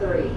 [0.00, 0.30] three.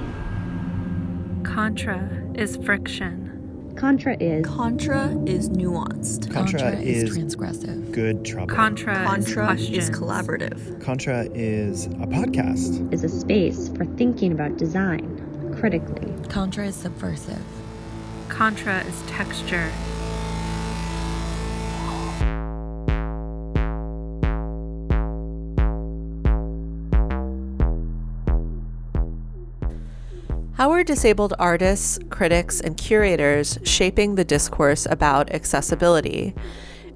[1.44, 3.74] Contra is friction.
[3.78, 6.32] Contra is Contra is nuanced.
[6.32, 7.92] Contra, Contra is, is transgressive.
[7.92, 8.54] good trouble.
[8.56, 10.82] Contra, Contra is is collaborative.
[10.82, 12.94] Contra is a podcast.
[12.94, 15.10] is a space for thinking about design
[15.58, 16.14] critically.
[16.30, 17.42] Contra is subversive.
[18.30, 19.72] Contra is texture.
[30.64, 36.34] How are disabled artists, critics, and curators shaping the discourse about accessibility?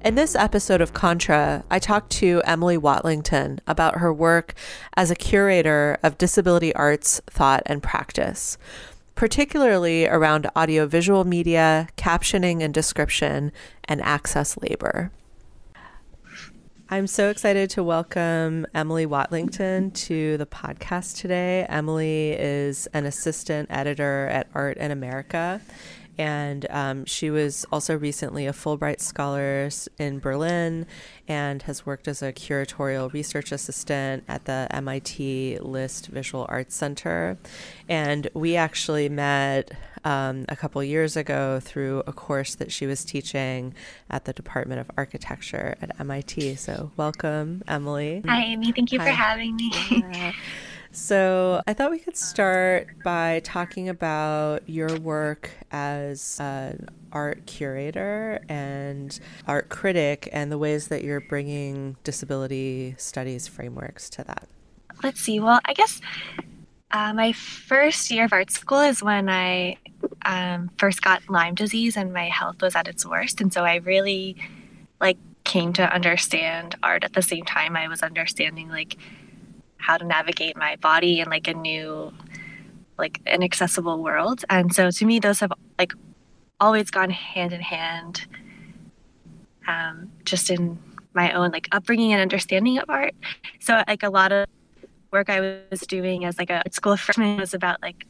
[0.02, 4.54] In this episode of Contra, I talked to Emily Watlington about her work
[4.96, 8.56] as a curator of disability arts thought and practice,
[9.14, 13.52] particularly around audiovisual media, captioning and description,
[13.84, 15.10] and access labor.
[16.90, 21.66] I'm so excited to welcome Emily Watlington to the podcast today.
[21.68, 25.60] Emily is an assistant editor at Art in America,
[26.16, 30.86] and um, she was also recently a Fulbright Scholar in Berlin
[31.28, 37.36] and has worked as a curatorial research assistant at the MIT List Visual Arts Center.
[37.86, 39.72] And we actually met
[40.04, 43.74] um, a couple years ago through a course that she was teaching
[44.10, 46.56] at the Department of Architecture at MIT.
[46.56, 48.22] So, welcome, Emily.
[48.26, 48.72] Hi, Amy.
[48.72, 49.06] Thank you Hi.
[49.06, 49.70] for having me.
[49.90, 50.32] Yeah.
[50.90, 58.40] So, I thought we could start by talking about your work as an art curator
[58.48, 64.48] and art critic and the ways that you're bringing disability studies frameworks to that.
[65.02, 65.40] Let's see.
[65.40, 66.00] Well, I guess
[66.90, 69.76] uh, my first year of art school is when I
[70.24, 73.76] um, first got Lyme disease and my health was at its worst, and so I
[73.76, 74.36] really
[75.00, 77.76] like came to understand art at the same time.
[77.76, 78.96] I was understanding like
[79.78, 82.12] how to navigate my body in like a new
[82.98, 84.44] like an accessible world.
[84.50, 85.94] And so to me those have like
[86.60, 88.26] always gone hand in hand
[89.66, 90.78] um, just in
[91.14, 93.14] my own like upbringing and understanding of art.
[93.60, 94.46] So like a lot of
[95.10, 98.06] work i was doing as like a school freshman was about like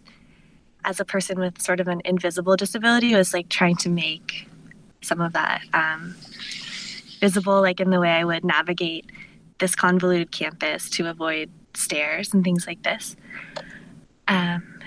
[0.85, 4.49] as a person with sort of an invisible disability was like trying to make
[5.01, 6.15] some of that um,
[7.21, 9.11] visible like in the way i would navigate
[9.59, 13.17] this convoluted campus to avoid stairs and things like this.
[14.27, 14.81] Um,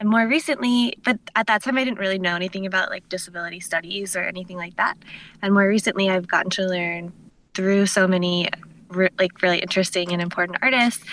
[0.00, 3.60] and more recently but at that time i didn't really know anything about like disability
[3.60, 4.96] studies or anything like that.
[5.42, 7.12] And more recently i've gotten to learn
[7.54, 8.48] through so many
[8.88, 11.04] re- like really interesting and important artists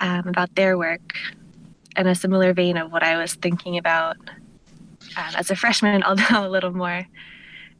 [0.00, 1.14] um, about their work
[1.96, 4.16] in a similar vein of what i was thinking about
[5.16, 7.06] um, as a freshman although a little more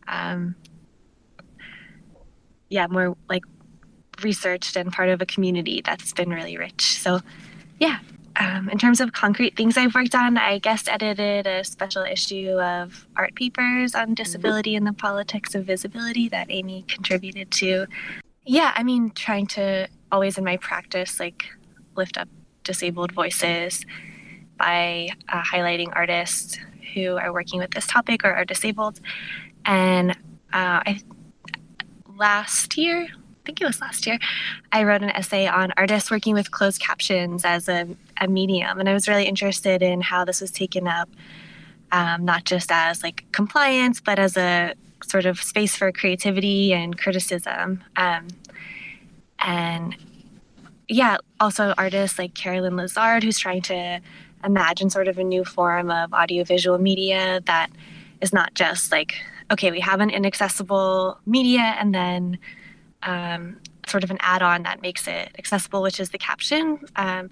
[0.06, 0.54] um,
[2.68, 3.44] yeah more like
[4.22, 7.20] researched and part of a community that's been really rich so
[7.80, 7.98] yeah
[8.36, 12.58] um, in terms of concrete things I've worked on, I guest edited a special issue
[12.60, 17.86] of art papers on disability and the politics of visibility that Amy contributed to.
[18.44, 21.44] Yeah, I mean, trying to always in my practice, like
[21.96, 22.28] lift up
[22.62, 23.84] disabled voices
[24.58, 26.58] by uh, highlighting artists
[26.94, 29.00] who are working with this topic or are disabled.
[29.64, 30.12] And
[30.52, 31.00] uh, I
[32.16, 34.18] last year, I think it was last year,
[34.72, 37.86] I wrote an essay on artists working with closed captions as a,
[38.20, 38.78] a medium.
[38.78, 41.08] And I was really interested in how this was taken up,
[41.92, 46.96] um, not just as like compliance, but as a sort of space for creativity and
[46.96, 47.82] criticism.
[47.96, 48.28] Um,
[49.40, 49.96] and
[50.94, 54.00] yeah, also artists like Carolyn Lazard, who's trying to
[54.44, 57.70] imagine sort of a new form of audiovisual media that
[58.20, 59.16] is not just like,
[59.50, 62.38] okay, we have an inaccessible media and then
[63.02, 63.56] um,
[63.88, 67.28] sort of an add-on that makes it accessible, which is the caption, um,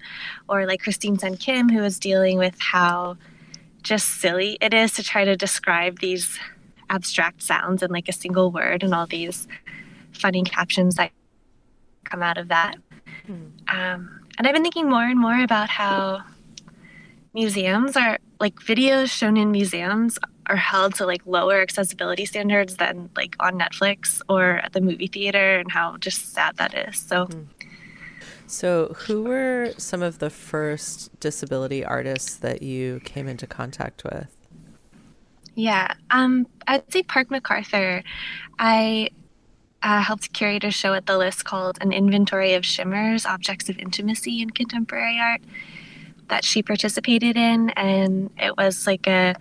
[0.49, 3.15] or like Christine Sun Kim, who is dealing with how
[3.81, 6.37] just silly it is to try to describe these
[6.89, 9.47] abstract sounds in like a single word, and all these
[10.11, 11.11] funny captions that
[12.03, 12.75] come out of that.
[13.67, 16.21] Um, and I've been thinking more and more about how
[17.33, 23.09] museums are like videos shown in museums are held to like lower accessibility standards than
[23.15, 26.97] like on Netflix or at the movie theater and how just sad that is.
[26.97, 27.29] So
[28.45, 34.35] So, who were some of the first disability artists that you came into contact with?
[35.55, 38.03] yeah, um, I'd say Park McArthur.
[38.59, 39.09] I
[39.83, 43.77] uh, helped curate a show at the list called An Inventory of Shimmers, Objects of
[43.77, 45.41] Intimacy in Contemporary Art
[46.29, 47.69] that she participated in.
[47.71, 49.35] And it was like a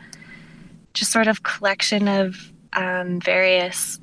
[0.94, 4.00] just sort of collection of um, various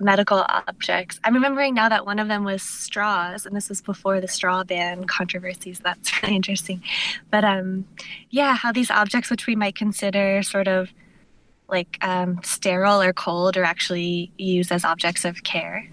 [0.00, 1.18] medical objects.
[1.24, 4.64] I'm remembering now that one of them was straws, and this was before the straw
[4.64, 5.80] ban controversies.
[5.80, 6.82] That's really interesting.
[7.30, 7.86] But um,
[8.30, 10.90] yeah, how these objects, which we might consider sort of
[11.68, 15.88] like um, sterile or cold, are actually used as objects of care.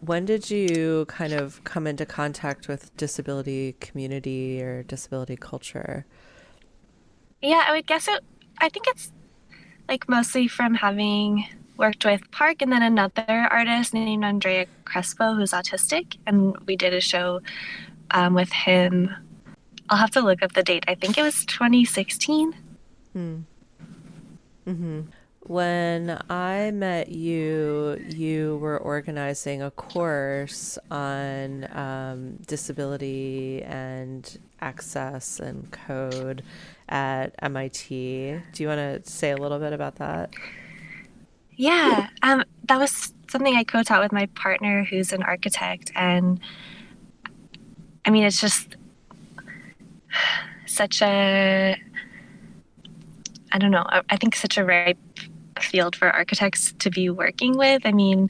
[0.00, 6.06] When did you kind of come into contact with disability community or disability culture?
[7.42, 8.20] Yeah, I would guess it.
[8.58, 9.12] I think it's
[9.88, 11.44] like mostly from having
[11.76, 16.94] worked with Park and then another artist named Andrea Crespo, who's autistic, and we did
[16.94, 17.40] a show
[18.12, 19.14] um, with him.
[19.88, 20.84] I'll have to look up the date.
[20.88, 22.54] I think it was 2016.
[23.12, 23.40] Hmm.
[24.66, 25.02] Mm-hmm.
[25.40, 35.70] When I met you, you were organizing a course on um, disability and access and
[35.70, 36.42] code
[36.88, 38.40] at MIT.
[38.52, 40.30] Do you want to say a little bit about that?
[41.54, 46.40] Yeah, um, that was something I co-taught with my partner, who's an architect, and
[48.04, 48.76] I mean, it's just
[50.66, 51.76] such a
[53.56, 53.86] I don't know.
[53.88, 54.98] I think such a ripe
[55.58, 57.86] field for architects to be working with.
[57.86, 58.28] I mean,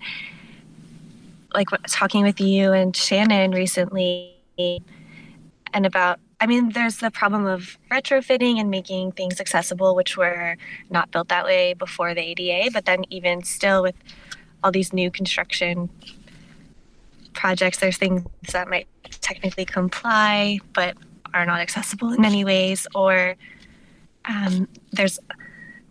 [1.53, 7.77] like talking with you and Shannon recently, and about I mean, there's the problem of
[7.91, 10.57] retrofitting and making things accessible, which were
[10.91, 12.71] not built that way before the ADA.
[12.73, 13.97] But then, even still, with
[14.63, 15.91] all these new construction
[17.33, 18.87] projects, there's things that might
[19.23, 20.97] technically comply but
[21.35, 22.87] are not accessible in many ways.
[22.95, 23.35] Or
[24.29, 25.19] um, there's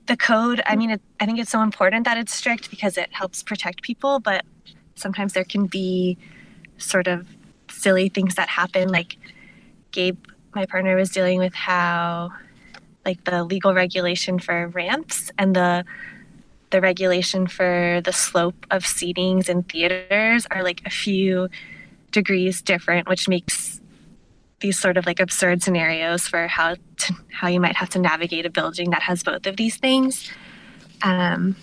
[0.08, 0.62] the code.
[0.66, 3.82] I mean, it, I think it's so important that it's strict because it helps protect
[3.82, 4.46] people, but
[4.96, 6.18] sometimes there can be
[6.78, 7.28] sort of
[7.70, 9.18] silly things that happen, like
[9.92, 10.18] Gabe
[10.54, 12.32] my partner was dealing with how
[13.06, 15.86] like the legal regulation for ramps and the
[16.72, 21.48] the regulation for the slope of seatings in theaters are like a few
[22.12, 23.80] degrees different, which makes
[24.66, 28.48] these sort of like absurd scenarios for how to, how you might have to navigate
[28.48, 30.32] a building that has both of these things.
[31.04, 31.56] Um,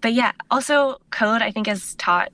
[0.00, 2.32] but yeah, also code I think is taught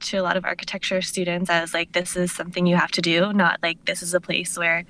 [0.00, 3.34] to a lot of architecture students as like this is something you have to do,
[3.34, 4.84] not like this is a place where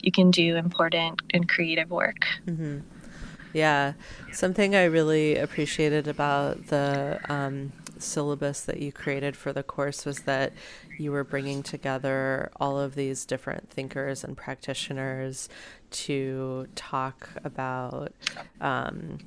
[0.00, 2.26] you can do important and creative work.
[2.46, 2.78] Mm-hmm.
[3.52, 3.94] Yeah,
[4.32, 10.20] something I really appreciated about the um, syllabus that you created for the course was
[10.20, 10.52] that
[10.98, 15.48] you were bringing together all of these different thinkers and practitioners
[15.90, 18.12] to talk about
[18.60, 19.18] um,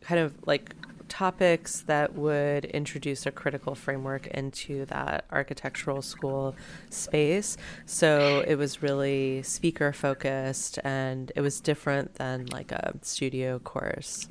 [0.00, 0.74] kind of like
[1.08, 6.54] topics that would introduce a critical framework into that architectural school
[6.90, 7.56] space.
[7.84, 14.28] So it was really speaker focused and it was different than like a studio course.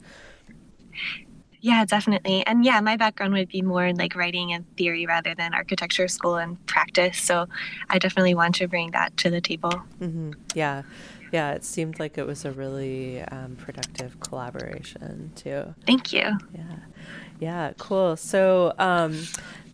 [1.65, 2.45] Yeah, definitely.
[2.45, 6.07] And yeah, my background would be more in like writing and theory rather than architecture
[6.07, 7.17] school and practice.
[7.17, 7.47] So
[7.89, 9.71] I definitely want to bring that to the table.
[9.99, 10.33] Mm-hmm.
[10.53, 10.83] Yeah
[11.31, 15.75] yeah, it seemed like it was a really um, productive collaboration too.
[15.85, 16.21] Thank you.
[16.53, 16.75] Yeah,
[17.41, 18.15] yeah, cool.
[18.15, 19.21] So, um,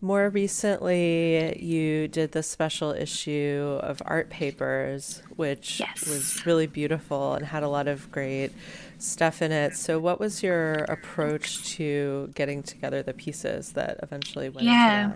[0.01, 6.07] more recently, you did the special issue of Art Papers, which yes.
[6.07, 8.51] was really beautiful and had a lot of great
[9.01, 9.75] stuff in it.
[9.75, 15.13] So, what was your approach to getting together the pieces that eventually went yeah.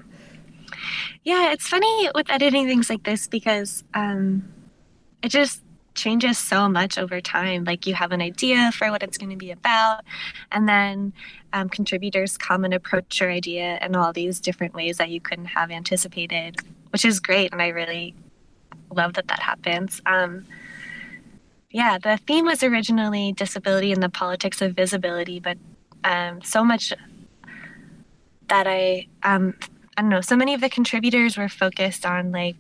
[1.24, 4.52] Yeah, it's funny with editing things like this because um,
[5.22, 5.62] it just
[5.94, 7.64] changes so much over time.
[7.64, 10.04] Like you have an idea for what it's going to be about,
[10.52, 11.14] and then
[11.54, 15.46] um, contributors come and approach your idea in all these different ways that you couldn't
[15.46, 16.58] have anticipated,
[16.92, 17.52] which is great.
[17.52, 18.14] And I really
[18.94, 20.02] love that that happens.
[20.06, 20.46] Um,
[21.76, 25.58] yeah, the theme was originally disability and the politics of visibility, but
[26.06, 26.94] um, so much
[28.48, 29.56] that I, um,
[29.98, 32.56] I don't know, so many of the contributors were focused on like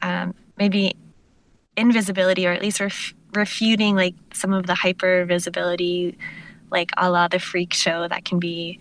[0.00, 0.94] um, maybe
[1.76, 6.16] invisibility or at least ref- refuting like some of the hyper visibility
[6.70, 8.78] like a la the freak show that can be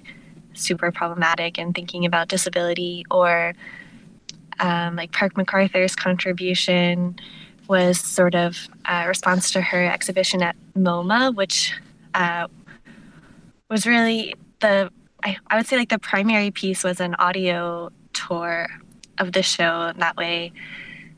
[0.53, 3.55] super problematic and thinking about disability or
[4.59, 7.15] um, like park mcarthur's contribution
[7.67, 11.73] was sort of a response to her exhibition at moma which
[12.13, 12.47] uh,
[13.69, 14.91] was really the
[15.23, 18.67] I, I would say like the primary piece was an audio tour
[19.17, 20.51] of the show and that way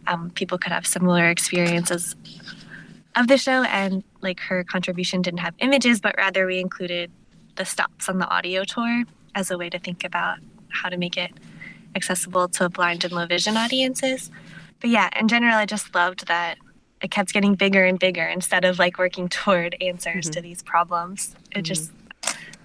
[0.07, 2.15] um, people could have similar experiences
[3.15, 3.63] of the show.
[3.63, 7.11] And like her contribution didn't have images, but rather we included
[7.55, 11.17] the stops on the audio tour as a way to think about how to make
[11.17, 11.31] it
[11.95, 14.29] accessible to blind and low vision audiences.
[14.81, 16.57] But yeah, in general, I just loved that
[17.01, 20.33] it kept getting bigger and bigger instead of like working toward answers mm-hmm.
[20.33, 21.35] to these problems.
[21.51, 21.63] It mm-hmm.
[21.63, 21.91] just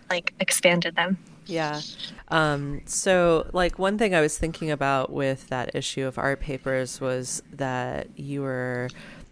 [0.08, 1.18] like expanded them.
[1.46, 1.80] Yeah.
[2.28, 7.00] Um, so, like, one thing I was thinking about with that issue of art papers
[7.00, 8.88] was that you were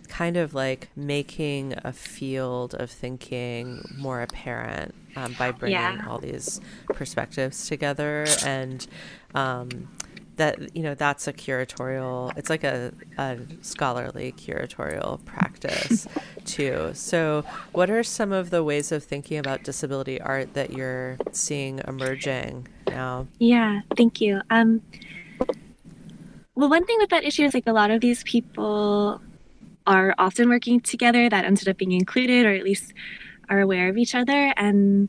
[0.08, 6.04] kind of like making a field of thinking more apparent um, by bringing Yeah.
[6.08, 8.86] all these perspectives together and
[9.34, 9.88] um,
[10.38, 16.08] that you know that's a curatorial it's like a, a scholarly curatorial practice
[16.44, 21.16] too so what are some of the ways of thinking about disability art that you're
[21.32, 24.40] seeing emerging now Yeah, thank you.
[24.50, 24.82] Um,
[26.54, 29.20] well, one thing with that issue is like a lot of these people
[29.86, 32.92] are often working together that ended up being included, or at least
[33.48, 35.08] are aware of each other, and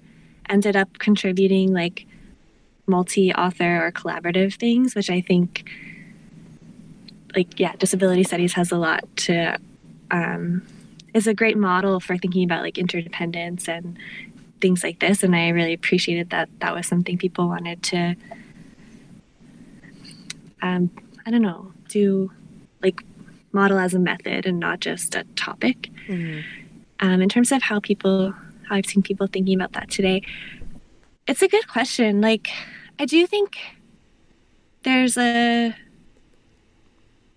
[0.50, 2.06] ended up contributing like
[2.90, 5.70] multi-author or collaborative things, which I think,
[7.36, 9.58] like, yeah, disability studies has a lot to
[10.12, 10.66] um,
[11.14, 13.98] is a great model for thinking about like interdependence and
[14.62, 18.14] things like this and i really appreciated that that was something people wanted to
[20.62, 20.90] um,
[21.26, 22.30] i don't know do
[22.84, 23.02] like
[23.54, 25.90] model as a method and not just a topic.
[27.00, 28.32] Um, in terms of how people
[28.68, 30.22] how i've seen people thinking about that today
[31.30, 32.22] it's a good question.
[32.22, 32.50] Like
[33.00, 33.58] i do think
[34.84, 35.76] there's a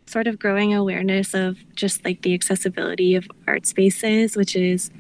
[0.07, 4.91] sort of growing awareness of just like the accessibility of art spaces which is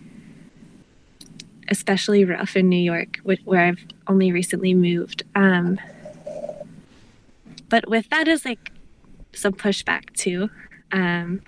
[1.72, 5.22] especially rough in New York, wh- where I've only recently moved.
[5.34, 5.80] Um,
[7.68, 8.70] but with that is like
[9.32, 10.50] some pushback too.
[10.92, 11.40] Um,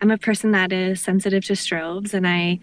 [0.00, 2.60] I'm a person that is sensitive to strobes, and I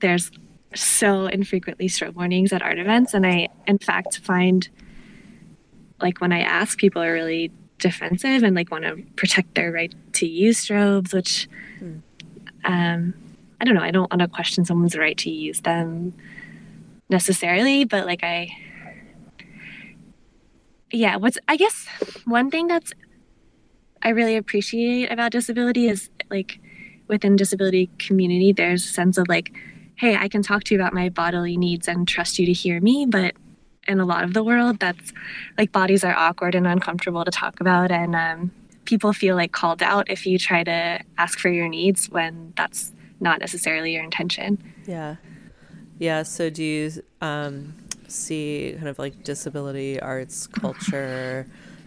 [0.00, 0.30] there's
[0.74, 4.68] so infrequently strobe warnings at art events, and I in fact find
[6.00, 9.94] like when I ask, people are really defensive and like want to protect their right
[10.14, 11.48] to use strobes, which
[12.64, 13.14] um,
[13.60, 13.82] I don't know.
[13.82, 16.14] I don't want to question someone's right to use them
[17.08, 18.50] necessarily, but like I,
[20.90, 21.16] yeah.
[21.16, 21.86] What's I guess
[22.24, 22.92] one thing that's
[24.02, 26.60] I really appreciate about disability is like
[27.08, 29.52] within disability community, there's a sense of like,
[29.96, 32.80] hey, I can talk to you about my bodily needs and trust you to hear
[32.80, 33.34] me, but
[33.88, 35.12] in a lot of the world, that's
[35.56, 38.50] like bodies are awkward and uncomfortable to talk about, and um,
[38.84, 42.92] people feel like called out if you try to ask for your needs when that's
[43.20, 44.62] not necessarily your intention.
[44.86, 45.16] Yeah.
[45.98, 46.22] Yeah.
[46.22, 47.74] So do you um,
[48.08, 51.46] see kind of like disability arts culture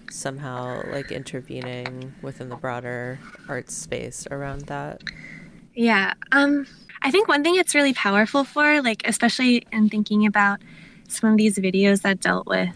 [0.10, 5.04] somehow like intervening within the broader art space around that?
[5.76, 6.14] Yeah.
[6.32, 6.66] Um,
[7.02, 10.60] I think one thing it's really powerful for, like, especially in thinking about
[11.08, 12.70] some of these videos that dealt with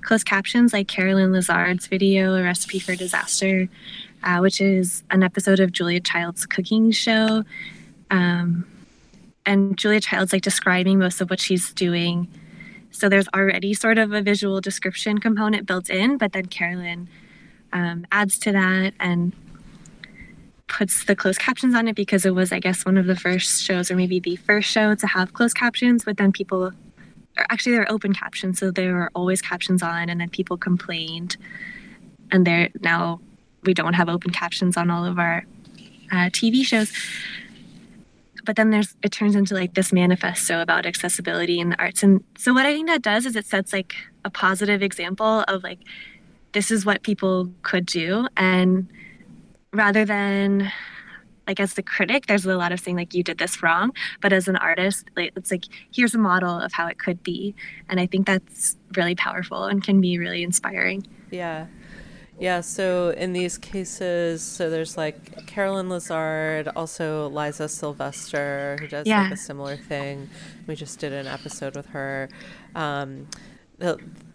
[0.00, 3.68] closed captions, like Carolyn Lazard's video, A Recipe for Disaster,
[4.22, 7.44] uh, which is an episode of Julia Child's cooking show.
[8.10, 8.66] Um,
[9.46, 12.28] and Julia Child's like describing most of what she's doing.
[12.90, 17.08] So there's already sort of a visual description component built in, but then Carolyn
[17.72, 19.32] um, adds to that and
[20.68, 23.62] puts the closed captions on it because it was, I guess, one of the first
[23.62, 26.04] shows, or maybe the first show to have closed captions.
[26.04, 26.64] But then people,
[27.36, 31.36] or actually, they're open captions, so there were always captions on, and then people complained,
[32.30, 33.20] and they're now
[33.64, 35.44] we don't have open captions on all of our
[36.10, 36.92] uh, TV shows.
[38.44, 42.24] But then there's it turns into like this manifesto about accessibility in the arts, and
[42.36, 45.78] so what I think that does is it sets like a positive example of like
[46.52, 48.88] this is what people could do, and
[49.72, 50.70] rather than
[51.48, 54.32] like as the critic there's a lot of saying like you did this wrong but
[54.32, 57.54] as an artist like it's like here's a model of how it could be
[57.88, 61.66] and i think that's really powerful and can be really inspiring Yeah.
[62.40, 69.06] Yeah, so in these cases, so there's like Carolyn Lazard, also Liza Sylvester, who does
[69.06, 69.24] Yeah.
[69.24, 70.28] like a similar thing.
[70.66, 72.30] We just did an episode with her.
[72.74, 73.28] Um,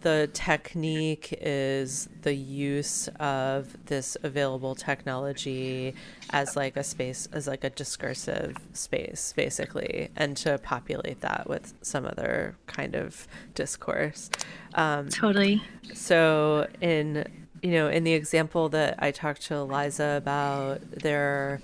[0.02, 5.94] the, technique is the use of this available technology
[6.30, 11.74] as like a space, as like a discursive space, basically, and to populate that with
[11.82, 14.30] some other kind of discourse.
[14.74, 15.62] Um, totally
[15.94, 17.24] so in
[17.62, 21.60] you know in the example that I talked to Eliza about, there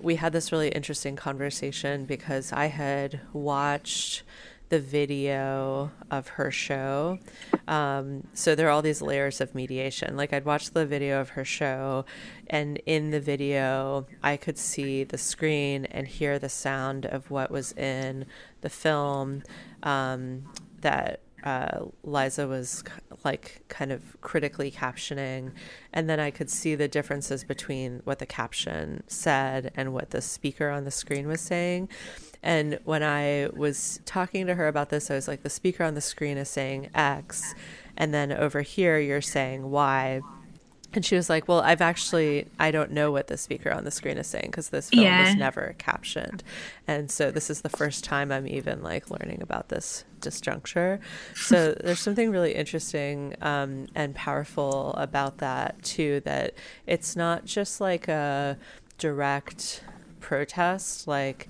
[0.00, 4.22] we had this really interesting conversation because I had watched
[4.74, 7.16] the video of her show.
[7.68, 10.16] Um, so there are all these layers of mediation.
[10.16, 12.06] Like I'd watch the video of her show,
[12.48, 17.52] and in the video, I could see the screen and hear the sound of what
[17.52, 18.26] was in
[18.62, 19.44] the film
[19.84, 20.42] um,
[20.80, 22.82] that uh, Liza was
[23.22, 25.52] like kind of critically captioning,
[25.92, 30.20] and then I could see the differences between what the caption said and what the
[30.20, 31.90] speaker on the screen was saying.
[32.44, 35.94] And when I was talking to her about this, I was like, the speaker on
[35.94, 37.54] the screen is saying X,
[37.96, 40.22] and then over here you're saying Y.
[40.92, 43.90] And she was like, "Well, I've actually I don't know what the speaker on the
[43.90, 45.18] screen is saying because this film Yeah.
[45.18, 46.44] was never captioned,
[46.86, 51.00] and so this is the first time I'm even like learning about this disjuncture.
[51.40, 56.20] So there's something really interesting um, and powerful about that too.
[56.24, 56.54] That
[56.86, 58.56] it's not just like a
[58.98, 59.82] direct
[60.20, 61.48] protest, like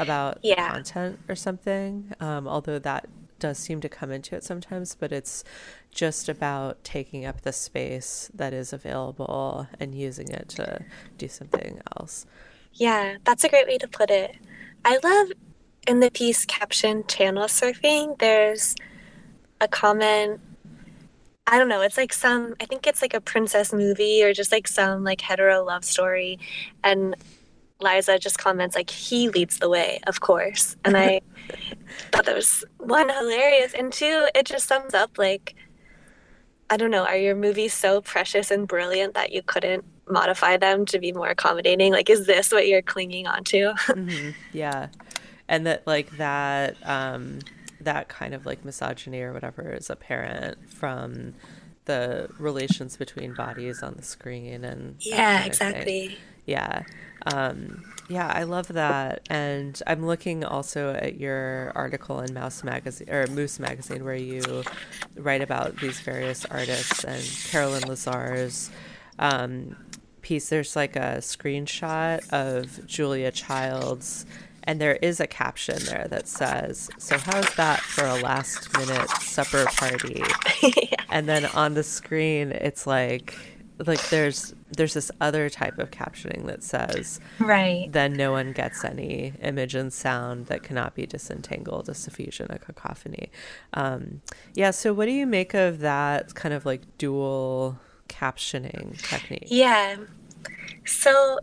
[0.00, 0.70] about Yeah.
[0.70, 2.12] content or something.
[2.20, 3.06] Um, although that
[3.38, 5.44] does seem to come into it sometimes, but it's
[5.90, 10.84] just about taking up the space that is available and using it to
[11.18, 12.26] do something else.
[12.72, 14.36] Yeah, that's a great way to put it.
[14.84, 15.32] I love
[15.86, 18.74] in the piece caption channel surfing, there's
[19.60, 20.40] a comment.
[21.46, 24.50] I don't know, it's like some, I think it's like a princess movie or just
[24.50, 26.38] like some like hetero love story.
[26.82, 27.14] And
[27.80, 30.76] Liza just comments, like, he leads the way, of course.
[30.84, 31.20] And I
[32.12, 33.74] thought that was one, hilarious.
[33.74, 35.54] And two, it just sums up like,
[36.70, 40.86] I don't know, are your movies so precious and brilliant that you couldn't modify them
[40.86, 41.92] to be more accommodating?
[41.92, 43.74] Like, is this what you're clinging on to?
[43.94, 44.88] hmm Yeah.
[45.48, 47.46] And that like that um
[47.80, 51.34] that kind of like misogyny or whatever is apparent from
[51.84, 55.86] the relations between bodies on the screen and yeah, kind of thing.
[55.86, 56.18] exactly.
[56.46, 56.84] Yeah.
[57.32, 59.26] Um, yeah, I love that.
[59.30, 64.62] And I'm looking also at your article in Mouse Magazine or Mousse Magazine where you
[65.16, 68.70] write about these various artists and Carolyn Lazard's
[69.18, 69.76] um,
[70.20, 70.48] piece.
[70.48, 74.26] There's like a screenshot of Julia Child's
[74.66, 79.08] and there is a caption there that says, So how's that for a last minute
[79.10, 80.22] supper party?
[81.10, 83.38] And then on the screen it's like
[83.78, 87.90] like there's there's this other type of captioning that says Right.
[87.90, 92.58] then no one gets any image and sound that cannot be disentangled a suffusion a
[92.58, 93.30] cacophony
[93.72, 94.20] um,
[94.54, 99.96] yeah so what do you make of that kind of like dual captioning technique Yeah.
[100.84, 101.38] So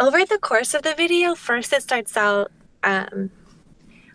[0.00, 2.50] over the course of the video, first it starts out
[2.82, 3.30] um,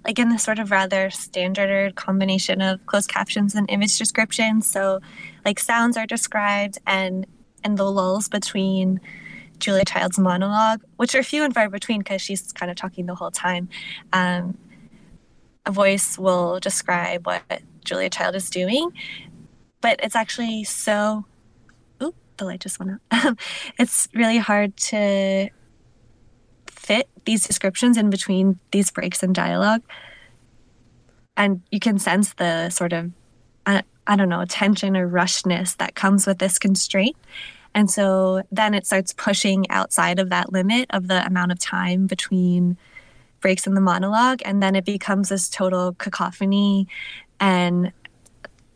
[0.05, 4.65] like in this sort of rather standard combination of closed captions and image descriptions.
[4.65, 5.01] So
[5.45, 7.25] like sounds are described and
[7.63, 8.99] and the lulls between
[9.59, 13.15] Julia Child's monologue, which are few and far between because she's kind of talking the
[13.15, 13.69] whole time.
[14.13, 14.57] Um,
[15.65, 17.43] a voice will describe what
[17.83, 18.91] Julia Child is doing,
[19.81, 21.25] but it's actually so
[22.01, 23.37] oop, the light just went out.
[23.79, 25.49] it's really hard to
[26.67, 29.83] fit these descriptions in between these breaks in dialogue.
[31.37, 33.11] And you can sense the sort of,
[33.65, 37.15] I, I don't know, tension or rushness that comes with this constraint.
[37.75, 42.07] And so then it starts pushing outside of that limit of the amount of time
[42.07, 42.75] between
[43.39, 44.41] breaks in the monologue.
[44.43, 46.87] And then it becomes this total cacophony.
[47.39, 47.93] And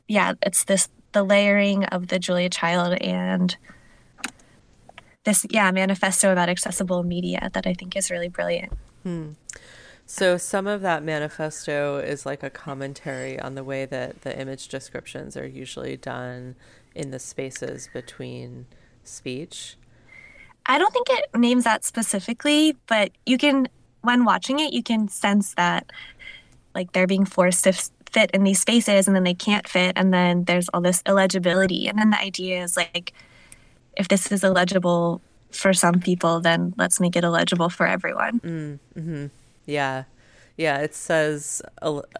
[0.07, 3.55] yeah, it's this the layering of the Julia Child and
[5.23, 8.73] this yeah manifesto about accessible media that I think is really brilliant.
[9.01, 9.31] Hmm.
[10.05, 14.67] So some of that manifesto is like a commentary on the way that the image
[14.67, 16.55] descriptions are usually done
[16.93, 18.65] in the spaces between
[19.03, 19.77] speech.
[20.65, 23.67] I don't think it names that specifically, but you can
[24.01, 25.89] when watching it you can sense that
[26.75, 29.93] like they're being forced to f- fit in these spaces and then they can't fit
[29.95, 31.87] and then there's all this illegibility.
[31.87, 33.13] And then the idea is like
[33.95, 38.39] if this is illegible for some people then let's make it illegible for everyone.
[38.41, 39.25] Mm, mm-hmm.
[39.65, 40.03] Yeah.
[40.55, 41.63] Yeah, it says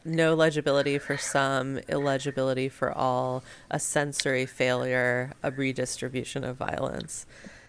[0.04, 7.28] no legibility for some, illegibility for all, a sensory failure, a redistribution of violence.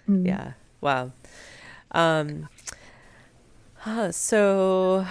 [0.09, 0.53] Yeah.
[0.81, 1.13] Wow.
[1.93, 2.49] Um,
[3.77, 5.07] huh, so,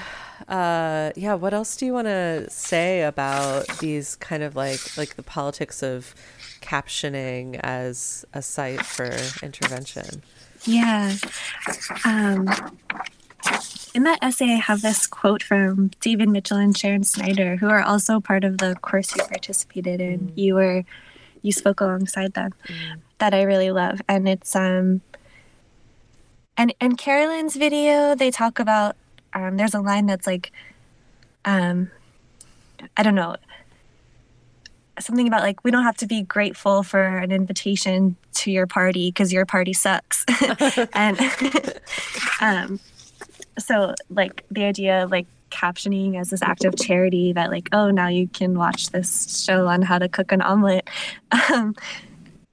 [0.47, 5.15] uh, yeah, what else do you want to say about these kind of like like
[5.15, 6.15] the politics of
[6.62, 10.23] captioning as a site for intervention?
[10.65, 11.15] Yeah.
[12.06, 12.49] Um,
[13.93, 17.82] in that essay, I have this quote from David Mitchell and Sharon Snyder, who are
[17.82, 20.32] also part of the course you participated in.
[20.36, 20.84] You were,
[21.41, 22.53] you spoke alongside them.
[23.19, 25.01] That I really love, and it's um.
[26.56, 28.95] And in Carolyn's video, they talk about
[29.34, 30.51] um, there's a line that's like,
[31.45, 31.89] um,
[32.95, 33.38] I don't know,
[34.99, 39.10] something about like we don't have to be grateful for an invitation to your party
[39.10, 40.25] because your party sucks
[40.93, 41.19] and
[42.41, 42.79] um
[43.60, 47.92] so like the idea of like captioning as this act of charity that like oh
[47.92, 50.89] now you can watch this show on how to cook an omelet.
[51.52, 51.76] Um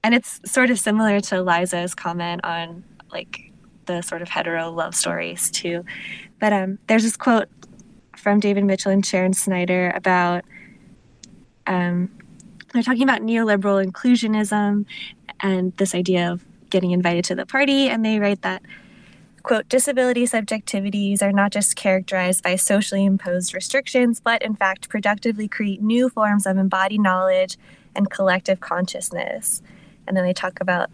[0.03, 3.51] and it's sort of similar to liza's comment on like
[3.85, 5.85] the sort of hetero love stories too.
[6.39, 7.47] But um there's this quote
[8.21, 10.43] from David Mitchell and Sharon Snyder about
[11.67, 12.09] um,
[12.73, 14.85] they're talking about neoliberal inclusionism
[15.41, 18.61] and this idea of getting invited to the party, and they write that
[19.41, 25.47] quote disability subjectivities are not just characterized by socially imposed restrictions but in fact productively
[25.47, 27.57] create new forms of embodied knowledge
[27.95, 29.61] and collective consciousness
[30.07, 30.89] and then they talk about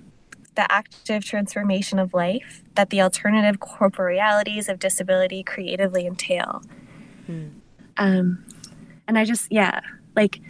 [0.57, 6.63] the active transformation of life that the alternative corporealities of disability creatively entail.
[7.27, 7.47] Hmm.
[7.95, 8.43] Um,
[9.07, 9.81] and I just, yeah,
[10.15, 10.41] like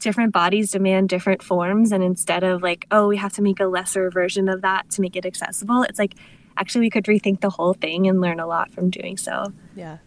[0.00, 1.92] different bodies demand different forms.
[1.92, 5.00] And instead of like, oh, we have to make a lesser version of that to
[5.00, 6.14] make it accessible, it's like,
[6.56, 9.52] actually, we could rethink the whole thing and learn a lot from doing so.
[9.74, 9.98] Yeah.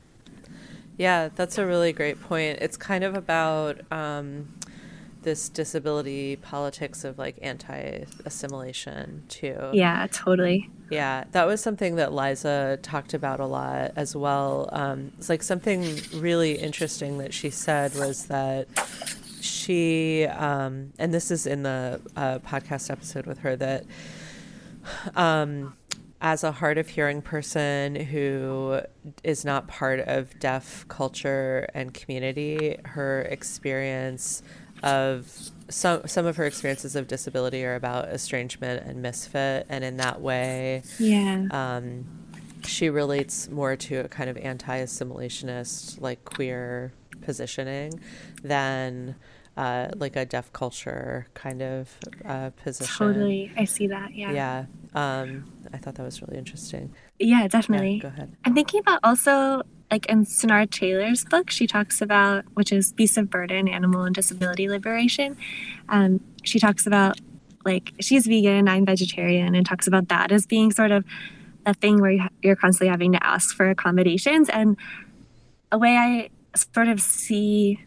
[0.98, 2.60] Yeah, that's a really great point.
[2.62, 4.48] It's kind of about, um,
[5.28, 9.72] this disability politics of like anti assimilation too.
[9.74, 10.70] Yeah, totally.
[10.90, 14.70] Yeah, that was something that Liza talked about a lot as well.
[14.72, 18.68] Um, it's like something really interesting that she said was that
[19.42, 23.84] she, um, and this is in the uh, podcast episode with her, that
[25.16, 25.74] um,
[26.22, 28.82] as a hard of hearing person who
[29.24, 34.42] is not part of deaf culture and community, her experience
[34.84, 39.98] of some some of her experiences of disability are about estrangement and misfit, and in
[39.98, 42.06] that way, yeah, um,
[42.66, 48.00] she relates more to a kind of anti-assimilationist, like queer positioning,
[48.44, 49.16] than
[49.58, 51.90] uh, like a deaf culture kind of
[52.26, 53.08] uh, position.
[53.08, 54.14] Totally, I see that.
[54.16, 54.66] Yeah, yeah.
[54.94, 56.94] Um, I thought that was really interesting.
[57.20, 57.96] Yeah, definitely.
[57.96, 58.36] Yeah, go ahead.
[58.46, 63.18] I'm thinking about also like in Sunaura Taylor's book, she talks about, which is Beasts
[63.18, 65.38] of Burden, Animal and Disability Liberation.
[65.90, 67.20] Um, she talks about
[67.66, 71.06] like she's vegan, I'm vegetarian, and talks about that as being sort of
[71.66, 74.50] a thing where you're constantly having to ask for accommodations.
[74.50, 74.78] And
[75.72, 77.84] a way I sort of see,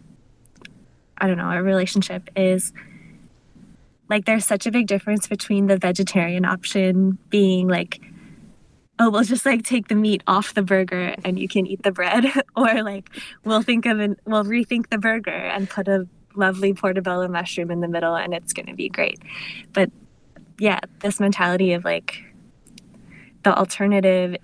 [1.18, 2.72] I don't know, a relationship is
[4.10, 8.00] like there's such a big difference between the vegetarian option being like
[9.00, 11.90] oh, we'll just like take the meat off the burger and you can eat the
[11.90, 13.08] bread, or like
[13.44, 17.80] we'll think of an we'll rethink the burger and put a lovely portobello mushroom in
[17.80, 19.18] the middle and it's going to be great.
[19.72, 19.90] But
[20.58, 22.22] yeah, this mentality of like
[23.42, 24.36] the alternative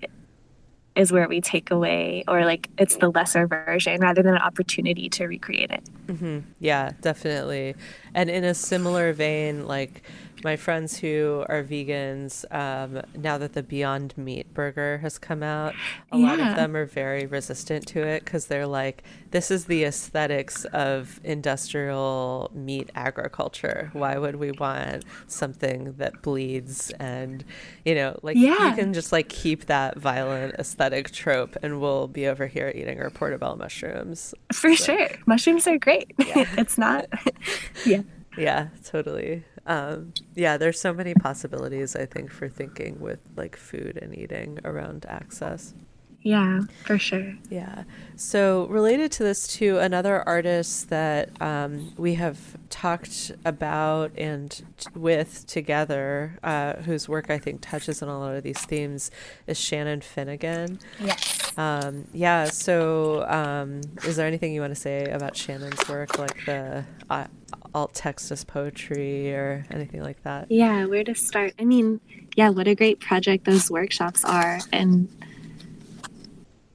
[0.97, 5.09] is where we take away or like it's the lesser version rather than an opportunity
[5.09, 5.83] to recreate it.
[6.07, 6.39] Mm-hmm.
[6.59, 7.75] Yeah, definitely.
[8.13, 10.03] And in a similar vein, like
[10.43, 15.73] my friends who are vegans, um, now that the Beyond Meat burger has come out,
[16.11, 16.27] a yeah.
[16.27, 20.65] lot of them are very resistant to it because they're like, this is the aesthetics
[20.65, 23.89] of industrial meat agriculture.
[23.93, 27.43] Why would we want something that bleeds and,
[27.83, 28.69] you know, like yeah.
[28.69, 33.01] you can just like keep that violent aesthetic trope and we'll be over here eating
[33.01, 34.33] our portobello mushrooms.
[34.53, 34.95] For so.
[34.97, 35.09] sure.
[35.25, 36.13] Mushrooms are great.
[36.19, 36.45] Yeah.
[36.57, 37.07] it's not,
[37.85, 38.03] yeah.
[38.37, 43.99] Yeah, totally um, yeah, there's so many possibilities I think for thinking with like food
[44.01, 45.73] and eating around access.
[46.21, 47.35] Yeah, for sure.
[47.49, 47.83] Yeah.
[48.17, 52.37] So, related to this, too, another artist that um, we have
[52.69, 58.35] talked about and t- with together, uh, whose work I think touches on a lot
[58.35, 59.09] of these themes,
[59.45, 60.79] is Shannon Finnegan.
[60.99, 61.36] Yes.
[61.57, 62.45] Um, yeah.
[62.45, 67.25] So, um, is there anything you want to say about Shannon's work, like the uh,
[67.73, 70.51] alt text as poetry or anything like that?
[70.51, 71.53] Yeah, where to start?
[71.59, 71.99] I mean,
[72.35, 74.59] yeah, what a great project those workshops are.
[74.71, 75.09] And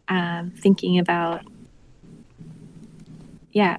[0.08, 1.42] um, thinking about,
[3.52, 3.76] yeah,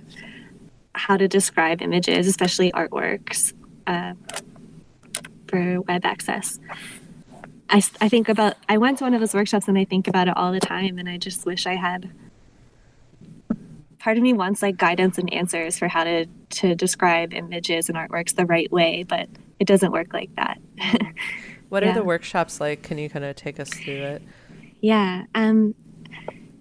[0.95, 3.53] how to describe images, especially artworks
[3.87, 4.13] uh,
[5.47, 6.59] for web access.
[7.73, 10.27] I, I think about, I went to one of those workshops and I think about
[10.27, 12.09] it all the time, and I just wish I had
[14.03, 17.97] part of me wants like guidance and answers for how to to describe images and
[17.97, 20.59] artworks the right way, but it doesn't work like that.
[21.69, 21.91] what yeah.
[21.91, 22.83] are the workshops like?
[22.83, 24.21] Can you kind of take us through it?
[24.81, 25.23] Yeah.
[25.33, 25.73] Um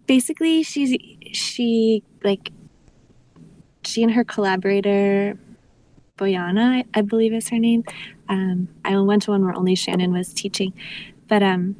[0.06, 0.96] basically she's
[1.32, 2.52] she like
[3.84, 5.36] she and her collaborator
[6.16, 7.82] Bojana, I believe is her name.
[8.32, 10.72] Um, I went to one where only Shannon was teaching,
[11.28, 11.76] but um,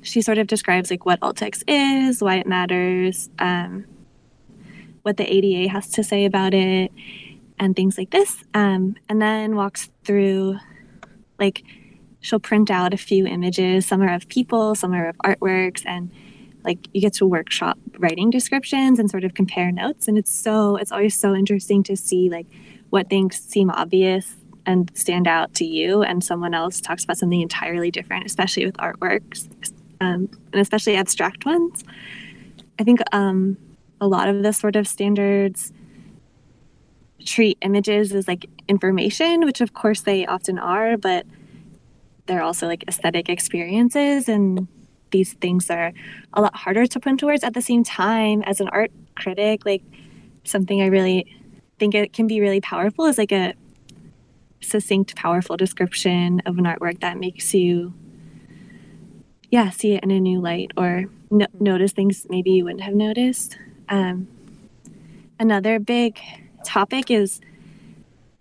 [0.00, 3.84] she sort of describes like what alt text is, why it matters, um,
[5.02, 6.92] what the ADA has to say about it,
[7.58, 8.44] and things like this.
[8.54, 10.58] Um, and then walks through,
[11.40, 11.64] like,
[12.20, 13.84] she'll print out a few images.
[13.84, 16.12] Some are of people, some are of artworks, and
[16.64, 20.06] like you get to workshop writing descriptions and sort of compare notes.
[20.06, 22.46] And it's so, it's always so interesting to see like
[22.90, 27.40] what things seem obvious and stand out to you, and someone else talks about something
[27.40, 29.48] entirely different, especially with artworks,
[30.00, 31.84] um, and especially abstract ones.
[32.78, 33.56] I think um,
[34.00, 35.72] a lot of the sort of standards
[37.24, 41.26] treat images as like information, which of course they often are, but
[42.26, 44.66] they're also like aesthetic experiences and
[45.10, 45.92] these things are
[46.32, 49.64] a lot harder to put into words at the same time as an art critic
[49.66, 49.82] like
[50.44, 51.26] something i really
[51.78, 53.52] think it can be really powerful is like a
[54.62, 57.92] succinct powerful description of an artwork that makes you
[59.50, 62.94] yeah see it in a new light or no- notice things maybe you wouldn't have
[62.94, 64.28] noticed um,
[65.38, 66.18] another big
[66.64, 67.40] topic is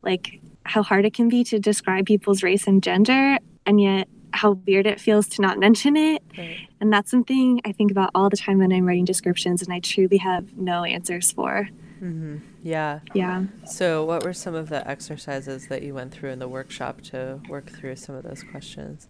[0.02, 4.52] like how hard it can be to describe people's race and gender and yet how
[4.66, 6.24] weird it feels to not mention it.
[6.38, 6.68] Right.
[6.80, 9.80] And that's something I think about all the time when I'm writing descriptions and I
[9.80, 11.70] truly have no answers for.
[12.02, 12.38] Mm-hmm.
[12.64, 13.00] Yeah.
[13.14, 13.44] Yeah.
[13.66, 17.40] So, what were some of the exercises that you went through in the workshop to
[17.48, 19.08] work through some of those questions?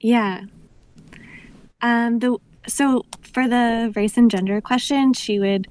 [0.00, 0.42] Yeah.
[1.82, 5.66] Um, the so for the race and gender question, she would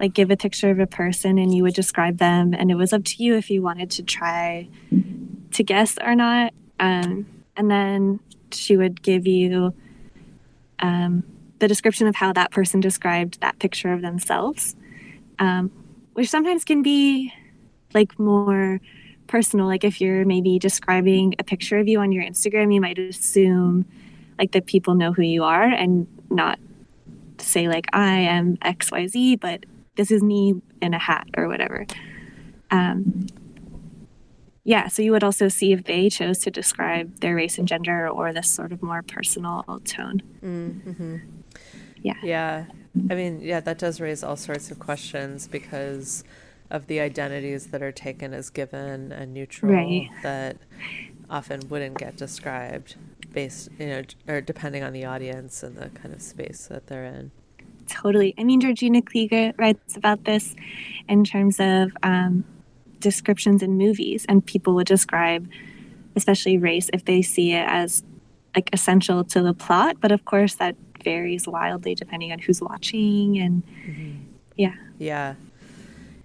[0.00, 2.92] like give a picture of a person and you would describe them, and it was
[2.92, 4.68] up to you if you wanted to try
[5.52, 6.52] to guess or not.
[6.80, 8.20] Um, and then
[8.50, 9.74] she would give you
[10.80, 11.24] um,
[11.58, 14.76] the description of how that person described that picture of themselves,
[15.38, 15.70] um,
[16.14, 17.32] which sometimes can be
[17.94, 18.80] like more
[19.26, 19.66] personal.
[19.66, 23.86] Like if you're maybe describing a picture of you on your Instagram, you might assume
[24.38, 26.58] like that people know who you are and not
[27.38, 29.64] say like I am XYZ, but
[29.96, 31.86] this is me in a hat or whatever.
[32.70, 33.26] Um,
[34.64, 38.08] yeah, so you would also see if they chose to describe their race and gender
[38.08, 40.22] or this sort of more personal tone.
[40.42, 41.16] Mm-hmm.
[42.02, 42.16] Yeah.
[42.22, 42.64] Yeah.
[43.10, 46.24] I mean, yeah, that does raise all sorts of questions because
[46.70, 50.08] of the identities that are taken as given and neutral right.
[50.22, 50.56] that
[51.30, 52.96] often wouldn't get described
[53.32, 57.04] based, you know, or depending on the audience and the kind of space that they're
[57.04, 57.30] in.
[57.86, 58.34] Totally.
[58.36, 60.56] I mean, Georgina Kleege writes about this
[61.08, 62.44] in terms of um,
[63.00, 65.48] descriptions in movies and people would describe
[66.14, 68.02] especially race if they see it as
[68.54, 70.74] like essential to the plot but of course that
[71.06, 74.10] varies wildly depending on who's watching and mm-hmm.
[74.56, 75.34] yeah yeah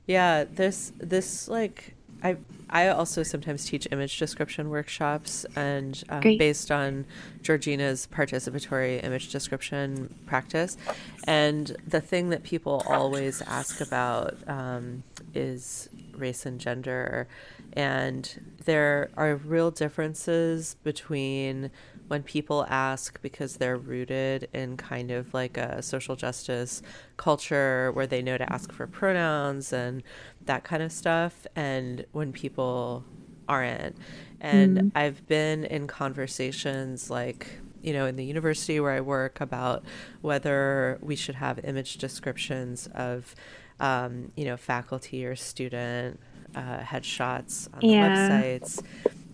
[0.08, 2.36] yeah this this like i
[2.72, 7.06] i also sometimes teach image description workshops and um, based on
[7.44, 10.78] georgina's participatory image description practice
[11.26, 15.04] and the thing that people always ask about um,
[15.36, 17.28] is race and gender.
[17.74, 21.72] And there are real differences between
[22.08, 26.82] when people ask because they're rooted in kind of like a social justice
[27.16, 30.04] culture where they know to ask for pronouns and
[30.46, 33.06] that kind of stuff, and when people
[33.48, 33.96] aren't.
[34.42, 34.92] And mm.
[34.94, 39.84] I've been in conversations like you know, in the university where I work about
[40.22, 43.36] whether we should have image descriptions of
[43.80, 46.20] um, you know, faculty or student
[46.56, 48.28] uh, headshots on yeah.
[48.28, 48.84] the websites.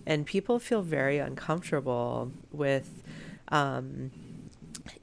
[0.06, 3.02] And people feel very uncomfortable with
[3.48, 4.10] um,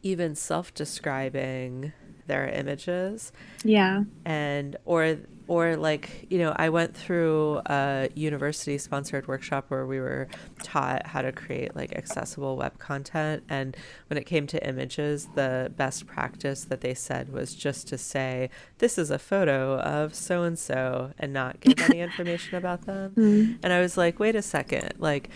[0.01, 1.93] even self describing
[2.27, 3.31] their images.
[3.63, 4.03] Yeah.
[4.25, 9.99] And, or or like you know i went through a university sponsored workshop where we
[9.99, 10.27] were
[10.63, 13.43] taught how to create like accessible web content.
[13.49, 13.75] And
[14.07, 18.49] when it came to images the best practice that they said was just to say
[18.79, 23.13] this is a photo of so and so and not give any information about them.
[23.15, 23.57] Mm.
[23.63, 24.93] and i was like wait a second.
[24.97, 25.29] Like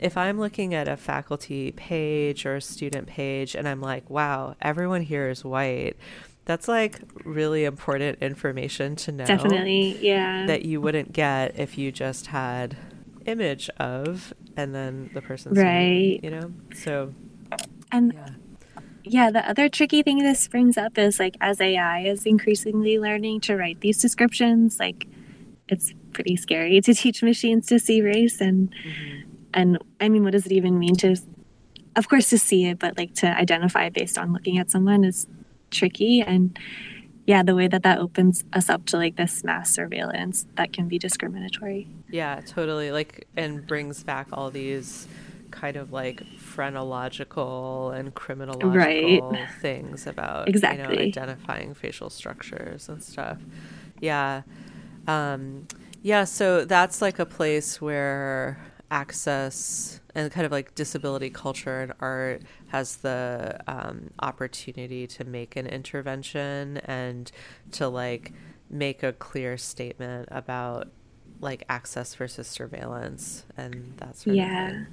[0.00, 4.56] if I'm looking at a faculty page or a student page and I'm like, wow,
[4.60, 5.96] everyone here is white,
[6.44, 9.24] that's like really important information to know.
[9.24, 10.46] Definitely, yeah.
[10.46, 12.76] That you wouldn't get if you just had
[13.26, 15.64] image of and then the person's right.
[15.64, 16.52] Name, you know?
[16.74, 17.14] So
[17.90, 18.28] and yeah.
[19.04, 23.40] yeah, the other tricky thing this brings up is like as AI is increasingly learning
[23.42, 25.06] to write these descriptions, like
[25.68, 29.20] it's pretty scary to teach machines to see race and mm-hmm.
[29.54, 31.16] and I mean what does it even mean to
[31.94, 35.26] of course to see it, but like to identify based on looking at someone is
[35.72, 36.58] tricky and
[37.26, 40.88] yeah the way that that opens us up to like this mass surveillance that can
[40.88, 45.06] be discriminatory yeah totally like and brings back all these
[45.50, 49.22] kind of like phrenological and criminological right.
[49.60, 50.94] things about exactly.
[50.94, 53.38] you know identifying facial structures and stuff
[54.00, 54.42] yeah
[55.06, 55.66] um
[56.02, 58.58] yeah so that's like a place where
[58.92, 65.56] access and kind of like disability culture and art has the um, opportunity to make
[65.56, 67.32] an intervention and
[67.72, 68.32] to like
[68.68, 70.88] make a clear statement about
[71.40, 74.84] like access versus surveillance and that's yeah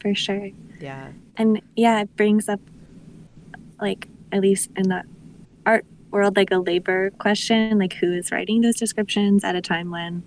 [0.00, 0.50] for sure.
[0.78, 1.08] Yeah.
[1.36, 2.60] And yeah it brings up
[3.80, 5.02] like at least in the
[5.64, 9.90] art world like a labor question, like who is writing those descriptions at a time
[9.90, 10.22] when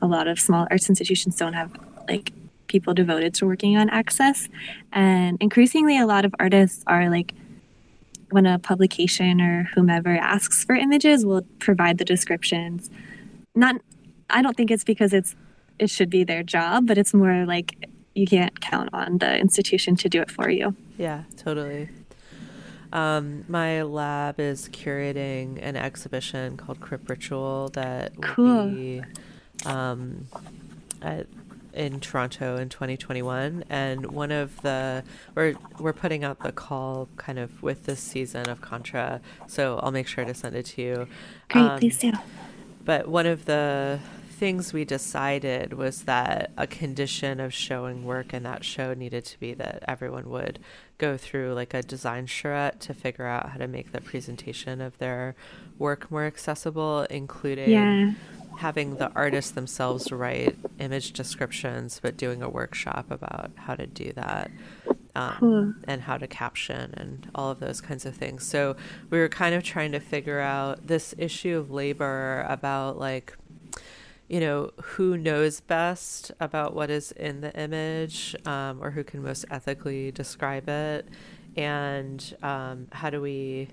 [0.00, 1.72] a lot of small arts institutions don't have
[2.08, 2.32] like
[2.66, 4.48] people devoted to working on access.
[4.92, 7.34] And increasingly, a lot of artists are like,
[8.30, 12.90] when a publication or whomever asks for images, will provide the descriptions.
[13.54, 13.76] Not,
[14.28, 15.34] I don't think it's because it's
[15.78, 19.94] it should be their job, but it's more like you can't count on the institution
[19.96, 20.74] to do it for you.
[20.98, 21.88] Yeah, totally.
[22.92, 28.68] Um, my lab is curating an exhibition called Crip Ritual that will Cool.
[28.70, 29.02] be
[29.66, 30.26] um,
[31.02, 31.26] at,
[31.74, 37.38] in Toronto in 2021, and one of the we're we're putting out the call kind
[37.38, 41.06] of with this season of Contra, so I'll make sure to send it to you.
[41.50, 42.12] Great, Um, please do.
[42.84, 48.44] but one of the things we decided was that a condition of showing work in
[48.44, 50.60] that show needed to be that everyone would
[50.96, 54.96] go through like a design charrette to figure out how to make the presentation of
[54.98, 55.34] their
[55.76, 58.12] work more accessible, including Yeah.
[58.58, 64.12] Having the artists themselves write image descriptions, but doing a workshop about how to do
[64.14, 64.50] that.
[65.16, 65.74] Um, Cool.
[65.88, 68.46] and how to caption and all of those kinds of things.
[68.46, 68.76] So
[69.10, 73.36] we were kind of trying to figure out this issue of labor about like,
[74.28, 79.20] you know, who knows best about what is in the image um, or who can
[79.20, 81.08] most ethically describe it.
[81.56, 83.68] And um, how do we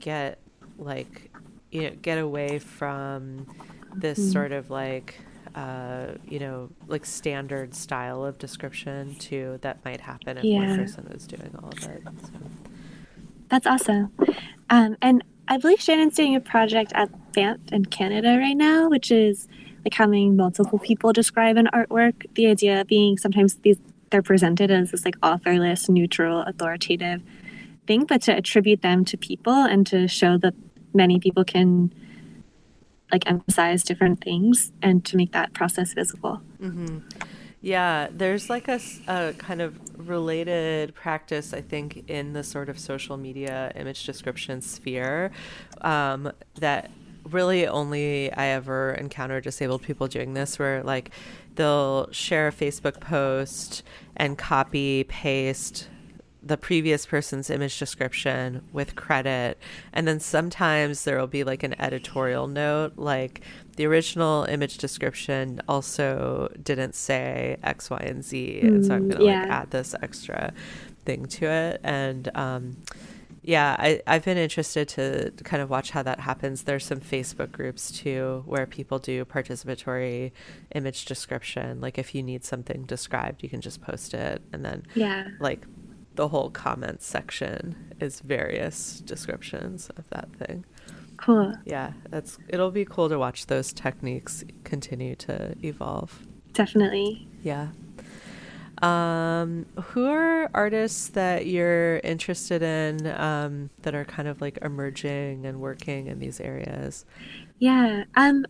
[0.00, 0.40] get
[0.76, 1.30] like,
[1.70, 3.46] you know, get away from
[3.96, 5.14] this sort of like,
[5.54, 11.08] uh, you know, like standard style of description to that might happen if one person
[11.12, 12.02] was doing all of it.
[12.04, 12.38] So.
[13.48, 14.12] That's awesome.
[14.70, 19.10] Um, and I believe Shannon's doing a project at Banff in Canada right now, which
[19.10, 19.46] is
[19.84, 22.26] like having multiple people describe an artwork.
[22.34, 23.78] The idea being sometimes these
[24.10, 27.20] they're presented as this like authorless, neutral, authoritative
[27.86, 30.54] thing, but to attribute them to people and to show that
[30.92, 31.92] many people can
[33.14, 36.40] like emphasize different things and to make that process visible.
[37.60, 43.16] Yeah, there's like a kind of related practice, I think, in the sort of social
[43.16, 45.30] media image description sphere
[45.80, 46.90] um, that
[47.30, 51.12] really only I ever encounter disabled people doing this, where like
[51.54, 53.84] they'll share a Facebook post
[54.16, 55.88] and copy paste
[56.46, 59.58] the previous person's image description with credit.
[59.92, 63.42] And then sometimes there will be like an editorial note like
[63.76, 69.08] the original image description also didn't say x y and z and so i'm Mm,
[69.08, 70.52] gonna like add this extra
[71.04, 71.80] thing to it.
[71.84, 72.76] And um
[73.42, 76.62] yeah I, i've been interested to kind of watch how that happens.
[76.62, 80.32] There's some facebook groups too where people do participatory
[80.74, 81.80] image description.
[81.80, 85.28] Like if you need something described you can just post it and then Yeah.
[85.38, 85.66] like
[86.14, 90.64] the whole comments section is various descriptions of that thing.
[91.16, 91.54] Cool.
[91.64, 96.26] Yeah, that's it'll be cool to watch those techniques continue to evolve.
[96.52, 97.26] Definitely.
[97.42, 97.68] Yeah.
[98.82, 105.46] Um, who are artists that you're interested in um, that are kind of like emerging
[105.46, 107.04] and working in these areas?
[107.58, 108.04] Yeah.
[108.16, 108.44] Um,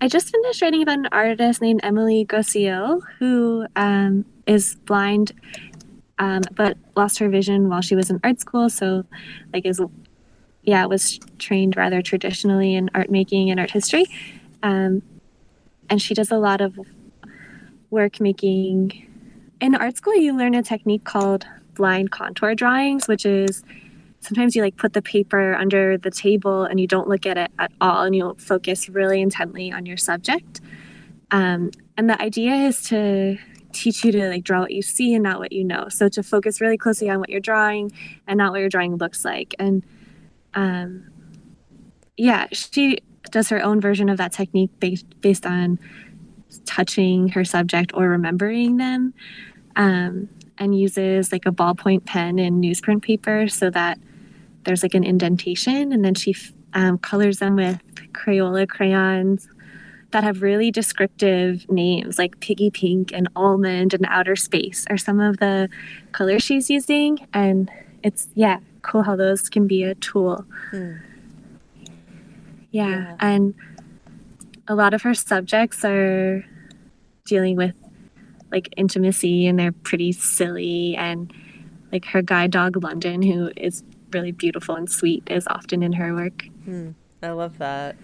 [0.00, 5.32] I just finished writing about an artist named Emilie Gossiaux, who um, is blind,
[6.22, 8.70] um, but lost her vision while she was in art school.
[8.70, 9.04] So,
[9.52, 9.82] like, is
[10.62, 14.04] yeah, was trained rather traditionally in art making and art history,
[14.62, 15.02] um,
[15.90, 16.78] and she does a lot of
[17.90, 19.08] work making.
[19.60, 23.64] In art school, you learn a technique called blind contour drawings, which is
[24.20, 27.50] sometimes you like put the paper under the table and you don't look at it
[27.58, 30.60] at all and you'll focus really intently on your subject
[31.32, 33.36] um, and the idea is to
[33.72, 35.88] teach you to like draw what you see and not what you know.
[35.88, 37.92] So to focus really closely on what you're drawing
[38.26, 39.54] and not what your drawing looks like.
[39.58, 39.82] And
[40.54, 41.10] um,
[42.16, 42.98] yeah she
[43.30, 45.78] does her own version of that technique based, based on
[46.66, 49.14] touching her subject or remembering them
[49.76, 53.98] um, and uses like a ballpoint pen and newsprint paper so that
[54.64, 55.92] there's like an indentation.
[55.92, 56.34] And then she
[56.74, 57.80] um, colors them with
[58.12, 59.48] crayola crayons
[60.12, 65.20] that have really descriptive names like piggy pink and almond and outer space are some
[65.20, 65.68] of the
[66.12, 67.18] colors she's using.
[67.34, 67.70] And
[68.02, 70.44] it's yeah cool how those can be a tool.
[70.70, 70.92] Hmm.
[72.70, 73.16] Yeah, Yeah.
[73.20, 73.54] and
[74.68, 76.44] a lot of her subjects are
[77.24, 77.74] dealing with
[78.50, 80.94] like intimacy and they're pretty silly.
[80.96, 81.32] And
[81.90, 83.82] like her guide dog london who is
[84.12, 86.44] really beautiful and sweet is often in her work.
[86.64, 86.90] Hmm.
[87.22, 87.96] I love that.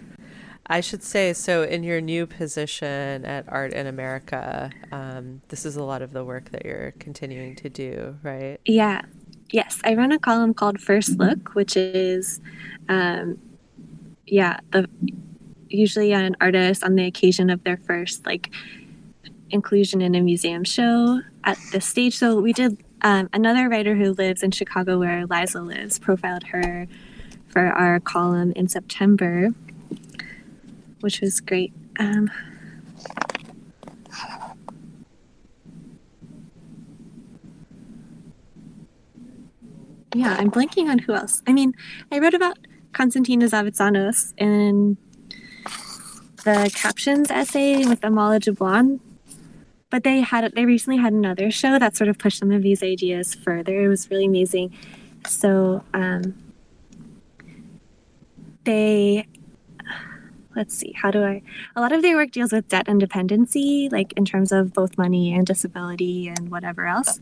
[0.69, 1.63] I should say so.
[1.63, 6.23] In your new position at Art in America, um, this is a lot of the
[6.23, 8.59] work that you're continuing to do, right?
[8.65, 9.01] yeah
[9.51, 12.39] Yes, I run a column called First Look, which is,
[12.87, 13.39] um,
[14.27, 14.87] yeah, the
[15.69, 18.51] usually an artist on the occasion of their first like
[19.51, 22.17] inclusion in a museum show at the stage.
[22.17, 26.87] So we did um, another writer who lives in Chicago, where Liza lives, profiled her
[27.47, 29.49] for our column in September,
[31.01, 31.73] which was great.
[31.99, 32.29] Um,
[40.13, 41.41] yeah, I'm blanking on who else.
[41.47, 41.73] I mean,
[42.11, 42.57] I wrote about
[42.93, 44.97] Konstantina Zavitsanos in
[46.43, 48.99] the captions essay with Amalle Dublon,
[49.89, 52.81] but they had they recently had another show that sort of pushed some of these
[52.81, 53.83] ideas further.
[53.83, 54.73] It was really amazing.
[55.27, 56.35] So um,
[58.63, 59.27] they
[60.59, 61.41] let's see how do i
[61.75, 64.97] a lot of their work deals with debt and dependency like in terms of both
[64.97, 67.19] money and disability and whatever else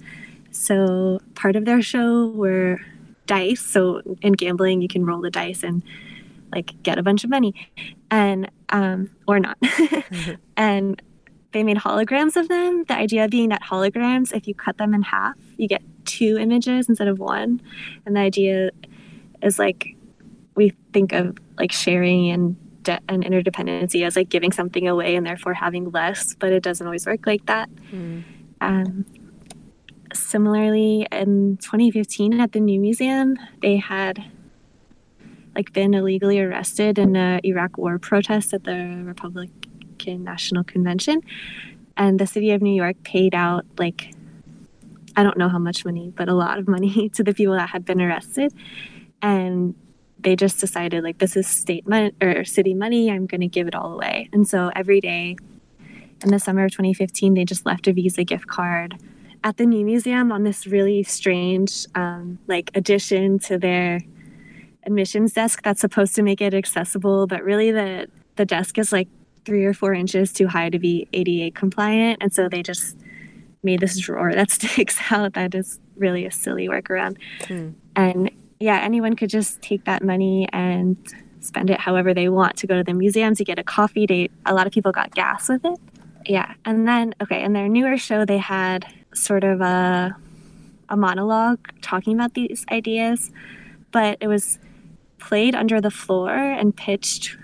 [0.51, 2.79] so part of their show were
[3.27, 3.61] dice.
[3.61, 5.83] So in gambling, you can roll the dice and
[6.51, 7.53] like get a bunch of money,
[8.09, 9.59] and um, or not.
[9.59, 10.35] mm-hmm.
[10.57, 10.99] And
[11.51, 12.83] they made holograms of them.
[12.87, 16.89] The idea being that holograms, if you cut them in half, you get two images
[16.89, 17.61] instead of one.
[18.05, 18.71] And the idea
[19.43, 19.95] is like
[20.55, 22.55] we think of like sharing and
[22.87, 26.87] debt and interdependency as like giving something away and therefore having less, but it doesn't
[26.87, 27.69] always work like that.
[27.91, 28.23] Mm.
[28.61, 29.05] Um,
[30.13, 34.23] similarly, in 2015 at the New Museum, they had
[35.53, 41.21] like been illegally arrested in a Iraq war protest at the Republican National Convention,
[41.97, 44.13] and the city of New York paid out like
[45.17, 47.69] I don't know how much money, but a lot of money to the people that
[47.69, 48.53] had been arrested,
[49.21, 49.75] and
[50.27, 53.09] they just decided like this is state money or city money.
[53.09, 55.37] I'm going to give it all away, and so every day
[56.21, 58.95] in the summer of 2015, they just left a Visa gift card
[59.45, 64.01] at the New Museum on this really strange, um, like, addition to their
[64.85, 69.07] admissions desk that's supposed to make it accessible, but really the the desk is like
[69.45, 72.97] three or four inches too high to be ADA compliant, and so they just
[73.63, 75.35] made this drawer that sticks out.
[75.35, 77.15] That is really a silly workaround,
[77.47, 77.69] hmm.
[77.95, 80.97] and yeah, anyone could just take that money and
[81.39, 84.31] spend it however they want to go to the museum to get a coffee date.
[84.45, 85.79] A lot of people got gas with it.
[86.25, 90.15] Yeah, and then okay, in their newer show, they had sort of a
[90.89, 93.31] a monologue talking about these ideas,
[93.91, 94.59] but it was
[95.19, 97.37] played under the floor and pitched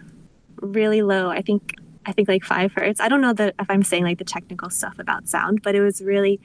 [0.57, 1.29] really low.
[1.29, 2.99] I think I think like five hertz.
[2.99, 5.81] I don't know that if I'm saying like the technical stuff about sound, but it
[5.81, 6.39] was really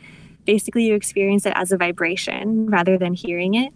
[0.44, 3.72] basically you experience it as a vibration rather than hearing it.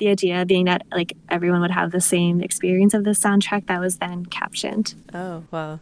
[0.00, 3.80] The idea being that like everyone would have the same experience of the soundtrack that
[3.80, 4.94] was then captioned.
[5.12, 5.78] Oh wow.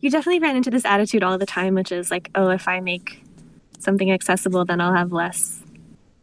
[0.00, 2.80] You definitely ran into this attitude all the time, which is like, oh, if I
[2.80, 3.22] make
[3.78, 5.60] something accessible, then I'll have less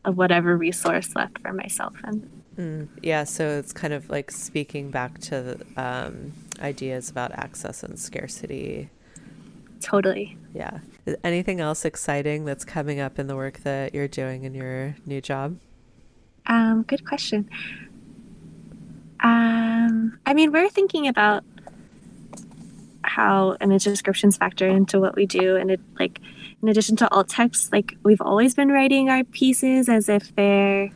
[0.03, 1.95] of whatever resource left for myself.
[2.03, 7.83] And mm, yeah, so it's kind of like speaking back to um, ideas about access
[7.83, 8.89] and scarcity.
[9.79, 10.37] Totally.
[10.53, 10.79] Yeah.
[11.23, 15.21] Anything else exciting that's coming up in the work that you're doing in your new
[15.21, 15.57] job?
[16.45, 17.49] Um, good question.
[19.19, 21.43] Um, I mean, we're thinking about
[23.03, 26.19] how image descriptions factor into what we do, and it like
[26.61, 30.89] in addition to alt text, like we've always been writing our pieces as if they're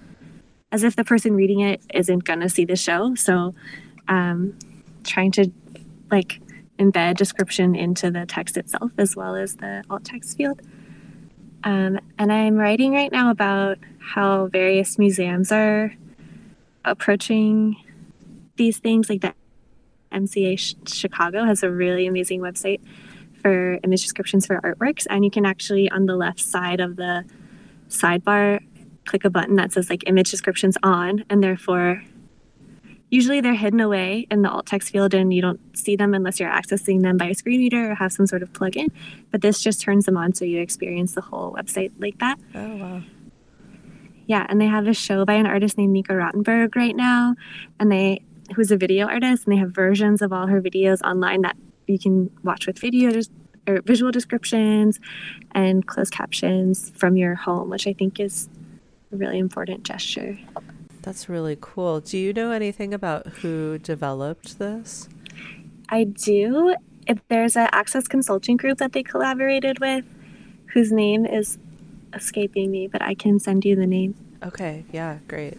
[0.71, 3.15] as if the person reading it isn't gonna see the show.
[3.15, 3.53] So
[4.07, 4.57] um,
[5.03, 5.51] trying to
[6.11, 6.41] like
[6.77, 10.61] embed description into the text itself as well as the alt text field.
[11.63, 13.79] Um, and I'm writing right now about
[14.13, 15.93] how various museums are
[16.83, 17.75] approaching
[18.55, 19.09] these things.
[19.09, 19.33] Like the
[20.11, 22.81] MCA Chicago has a really amazing website
[23.41, 25.05] for image descriptions for artworks.
[25.09, 27.25] And you can actually, on the left side of the
[27.89, 28.59] sidebar,
[29.05, 32.03] click a button that says like image descriptions on, and therefore,
[33.09, 36.39] usually they're hidden away in the alt text field and you don't see them unless
[36.39, 38.89] you're accessing them by a screen reader or have some sort of plugin.
[39.31, 42.39] But this just turns them on so you experience the whole website like that.
[42.55, 43.01] Oh, wow.
[44.27, 47.35] Yeah, and they have a show by an artist named Mika Rottenberg right now,
[47.79, 48.21] and they
[48.55, 51.55] who's a video artist, and they have versions of all her videos online that
[51.87, 53.29] you can watch with videos
[53.67, 54.99] or visual descriptions
[55.53, 58.47] and closed captions from your home, which I think is
[59.11, 60.37] a really important gesture.
[61.01, 61.99] That's really cool.
[61.99, 65.07] Do you know anything about who developed this?
[65.89, 66.75] I do.
[67.07, 70.05] If there's an access consulting group that they collaborated with,
[70.73, 71.57] whose name is
[72.15, 74.15] escaping me, but I can send you the name.
[74.43, 75.57] Okay, yeah, great.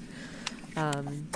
[0.76, 1.28] Um,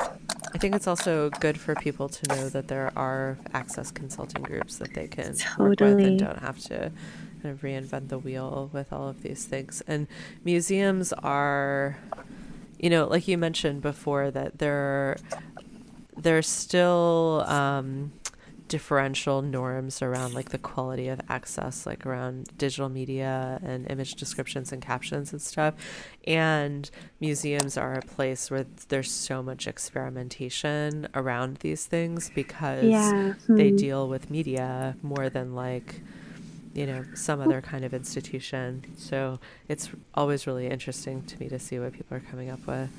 [0.55, 4.77] I think it's also good for people to know that there are access consulting groups
[4.77, 5.69] that they can totally.
[5.69, 6.93] work with and don't have to
[7.43, 9.83] kind of reinvent the wheel with all of these things.
[9.87, 10.07] And
[10.45, 11.99] museums are,
[12.79, 15.17] you know, like you mentioned before, that there
[16.17, 18.13] there's still um,
[18.71, 24.73] differential norms around like the quality of access, like around digital media and image descriptions
[24.73, 25.75] and captions and stuff.
[26.27, 26.89] And
[27.21, 33.35] museums are a place where there's so much experimentation around these things because Yeah.
[33.49, 33.77] they Hmm.
[33.77, 36.01] deal with media more than like
[36.73, 41.59] you know some other kind of institution so it's always really interesting to me to
[41.59, 42.91] see what people are coming up with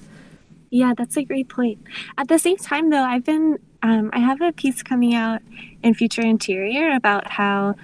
[0.74, 1.80] Yeah, that's a great point.
[2.18, 5.42] At the same time, though, I've been, um, I have a piece coming out
[5.84, 7.76] in Future Anterior about how,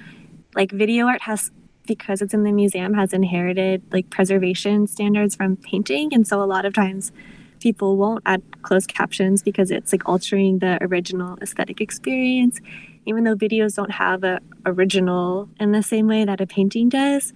[0.56, 1.52] like, video art has,
[1.86, 6.14] because it's in the museum, has inherited, like, preservation standards from painting.
[6.14, 7.12] And so a lot of times
[7.60, 12.62] people won't add closed captions because it's, like, altering the original aesthetic experience,
[13.06, 17.34] even though videos don't have a original in the same way that a painting does.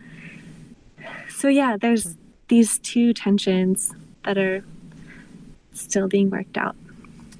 [1.27, 2.15] So, yeah, there's
[2.47, 3.93] these two tensions
[4.23, 4.63] that are
[5.73, 6.75] still being worked out.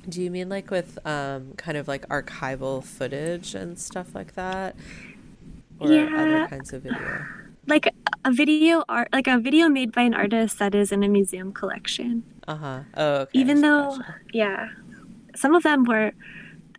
[0.07, 4.75] do you mean like with um, kind of like archival footage and stuff like that
[5.79, 7.25] or other kinds of video
[7.67, 7.87] Like
[8.25, 11.51] a video art, like a video made by an artist that is in a museum
[11.53, 12.23] collection.
[12.47, 14.15] uh-huh oh okay Even though, Gotcha.
[14.33, 14.69] yeah,
[15.35, 16.11] some of them were.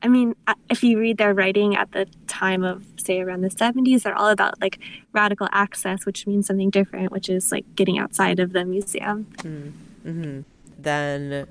[0.04, 3.50] I mean, uh, if you read their writing at the time of, say, around the
[3.50, 4.80] 70s, they're all about like
[5.12, 9.26] radical access, which means something different, which is like getting outside of the museum.
[9.42, 10.40] hmm
[10.82, 11.46] then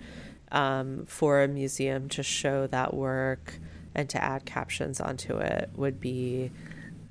[0.51, 3.59] um, for a museum to show that work
[3.95, 6.51] and to add captions onto it would be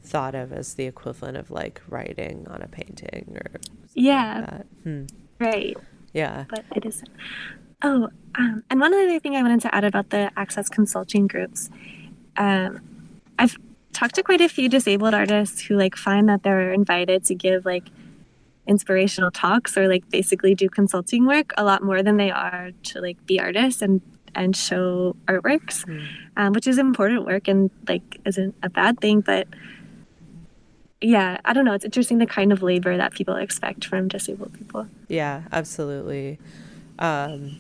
[0.03, 4.35] thought of as the equivalent of like writing on a painting or something Yeah.
[4.41, 4.67] like that.
[4.85, 5.05] Hmm.
[5.39, 5.77] Right.
[6.13, 7.09] yeah but it isn't.
[7.83, 11.71] Oh, um, and one other thing I wanted to add about the access consulting groups.
[12.37, 12.81] Um,
[13.39, 13.57] I've
[13.95, 17.65] talked to quite a few disabled artists who like find that they're invited to give
[17.65, 17.85] like
[18.71, 23.01] inspirational talks or like basically do consulting work a lot more than they are to
[23.01, 24.01] like be artists and
[24.37, 25.85] and show artworks,
[26.37, 29.49] um, which is important work and like isn't a bad thing, but
[31.01, 31.73] yeah, I don't know.
[31.73, 34.87] It's interesting the kind of labor that people expect from disabled people.
[35.09, 36.39] Yeah, absolutely.
[36.99, 37.57] Um,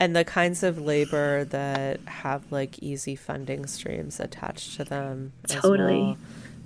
[0.00, 5.32] and the kinds of labor that have like easy funding streams attached to them.
[5.46, 6.00] Totally.
[6.00, 6.16] well.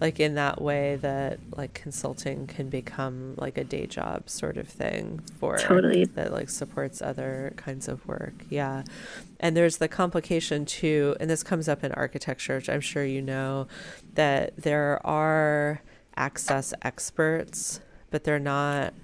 [0.03, 4.67] Like in that way that like consulting can become like a day job sort of
[4.67, 6.07] thing for Totally.
[6.07, 8.35] that like supports other kinds of work.
[8.51, 8.83] Yeah.
[9.39, 13.23] And there's the complication too, and this comes up in architecture, which I'm sure you
[13.23, 13.69] know,
[14.15, 15.83] that there are
[16.17, 17.81] access experts,
[18.11, 18.95] but they're not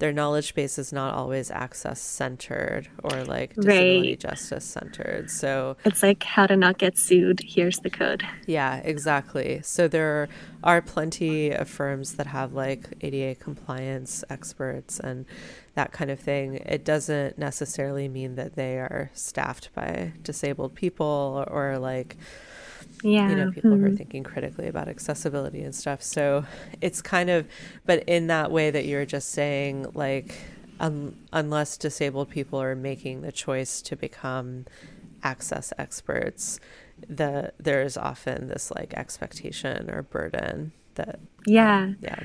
[0.00, 4.18] their knowledge base is not always access centered or like disability Right.
[4.20, 5.30] justice centered.
[5.30, 7.40] So It's like how to not get sued.
[7.46, 8.24] Here's the code.
[8.46, 9.60] yeah, exactly.
[9.62, 10.28] So there
[10.64, 15.24] are plenty of firms that have like ADA compliance experts and
[15.74, 16.54] that kind of thing.
[16.66, 22.16] It doesn't necessarily mean that they are staffed by disabled people or, like
[23.02, 23.30] Yeah.
[23.30, 23.96] you know people who are mhm.
[23.96, 26.44] thinking critically about accessibility and stuff so
[26.80, 27.46] it's kind of
[27.86, 30.34] but in that way that you're just saying like
[30.80, 34.66] un, unless disabled people are making the choice to become
[35.22, 36.60] access experts
[37.08, 42.20] the there's often this like expectation or burden that Yeah, yeah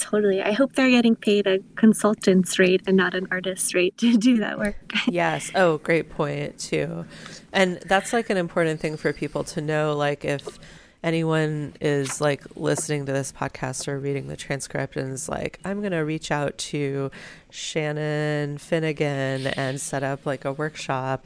[0.00, 0.42] totally.
[0.42, 4.38] I hope they're getting paid a consultant's rate and not an artist's rate to do
[4.38, 4.76] that work.
[5.08, 7.04] yes oh great point too
[7.52, 10.58] and that's like an important thing for people to know like if
[11.02, 15.80] anyone is like listening to this podcast or reading the transcript and is like i'm
[15.80, 17.10] going to reach out to
[17.50, 21.24] shannon finnegan and set up like a workshop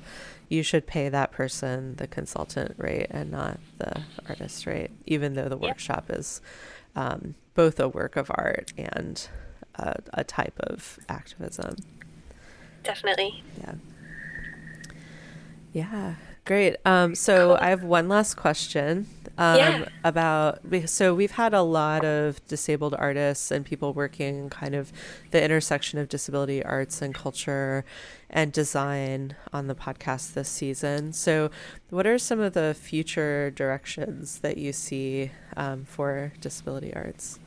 [0.49, 5.49] you should pay that person the consultant rate and not the artist rate even though
[5.49, 6.41] the workshop is
[6.97, 9.28] um, both a work of art and
[9.76, 11.76] a, a type of activism
[12.82, 13.42] Definitely.
[13.61, 13.74] yeah.
[15.72, 16.14] Yeah.
[16.45, 16.76] Great.
[16.84, 19.07] Um, so I have one last question
[19.38, 19.88] um, Yeah.
[20.05, 20.61] about.
[20.86, 24.92] So we've had a lot of disabled artists and people working in kind of
[25.30, 27.84] the intersection of disability arts and culture
[28.28, 31.12] and design on the podcast this season.
[31.14, 31.51] So,
[31.88, 37.38] what are some of the future directions that you see um, for disability arts?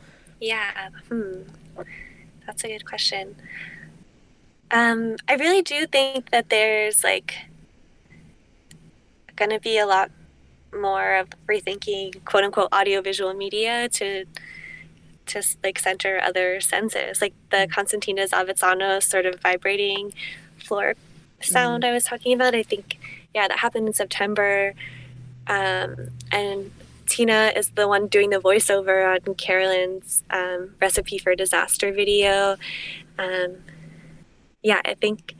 [0.41, 0.89] Yeah.
[1.09, 1.41] Hmm.
[2.47, 3.35] That's a good question.
[4.71, 7.35] Um, I really do think that there's like
[9.37, 10.11] going to be a lot
[10.73, 14.25] more of rethinking quote unquote audiovisual media to
[15.27, 20.13] to like center other senses, like the Konstantina Zavitsanos sort of vibrating
[20.57, 20.95] floor
[21.41, 22.55] sound I was talking about.
[22.55, 22.97] I think,
[23.33, 24.73] yeah, that happened in September.
[25.47, 26.71] Um, and
[27.07, 32.57] Tina is the one doing the voiceover on Carolyn's um, recipe for disaster video.
[33.17, 33.57] Um,
[34.61, 35.35] yeah, I think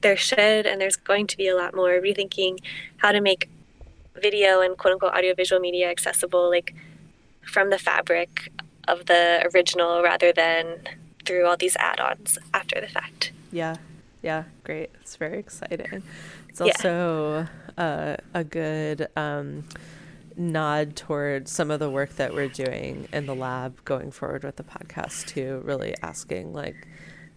[0.00, 2.58] there should and there's going to be a lot more rethinking
[2.98, 3.48] how to make
[4.20, 6.74] video and quote unquote audiovisual media accessible, like
[7.42, 8.50] from the fabric
[8.86, 10.78] of the original rather than
[11.24, 13.32] through all these add ons after the fact.
[13.52, 13.76] Yeah.
[14.22, 14.44] Yeah.
[14.64, 14.90] Great.
[15.00, 16.02] It's very exciting.
[16.48, 17.46] It's also
[17.78, 17.84] yeah.
[17.84, 19.64] uh, a good um,
[20.36, 24.56] nod toward some of the work that we're doing in the lab going forward with
[24.56, 26.88] the podcast, too, really asking, like,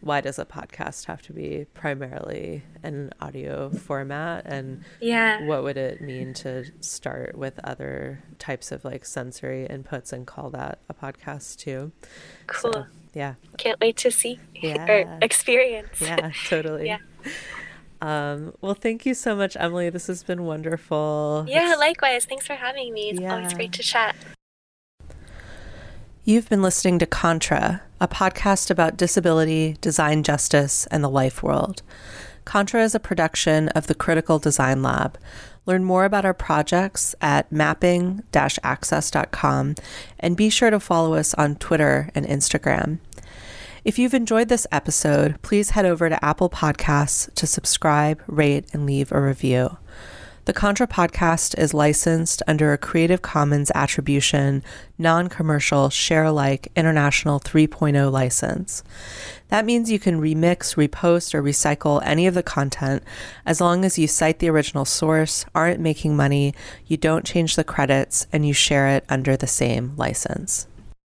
[0.02, 5.78] why does a podcast have to be primarily an audio format and yeah what would
[5.78, 10.94] it mean to start with other types of like sensory inputs and call that a
[10.94, 11.92] podcast too
[12.48, 14.86] cool so, yeah can't wait to see yeah.
[14.90, 16.98] or experience yeah totally yeah
[18.02, 19.92] um, well, thank you so much, Emily.
[19.92, 21.46] This has been wonderful.
[21.48, 21.80] Yeah, it's...
[21.80, 22.26] likewise.
[22.26, 23.12] Thanks for having me.
[23.12, 23.36] It's yeah.
[23.36, 24.16] always great to chat.
[26.24, 31.82] You've been listening to Contra, a podcast about disability, design justice, and the life world.
[32.46, 35.18] Contra is a production of the Critical Design Lab.
[35.66, 39.76] Learn more about our projects at mapping access.com
[40.20, 43.00] and be sure to follow us on Twitter and Instagram.
[43.84, 48.86] If you've enjoyed this episode, please head over to Apple Podcasts to subscribe, rate, and
[48.86, 49.80] leave a review.
[50.46, 54.64] The Contra podcast is licensed under a Creative Commons Attribution,
[54.98, 58.84] Non Commercial, Share Alike International 3.0 license.
[59.50, 63.04] That means you can remix, repost, or recycle any of the content
[63.46, 66.56] as long as you cite the original source, aren't making money,
[66.88, 70.66] you don't change the credits, and you share it under the same license.